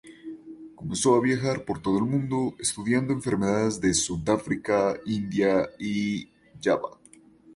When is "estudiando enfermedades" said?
2.57-3.79